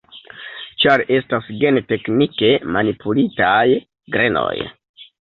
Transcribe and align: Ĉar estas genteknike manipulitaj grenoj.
Ĉar 0.83 1.03
estas 1.17 1.51
genteknike 1.65 2.51
manipulitaj 2.79 3.67
grenoj. 4.19 4.53